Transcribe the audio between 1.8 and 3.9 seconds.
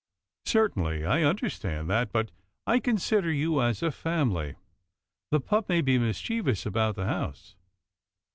that, but I consider you as